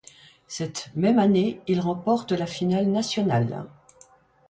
[0.47, 3.67] Cette même année, il remporte la finale nationale.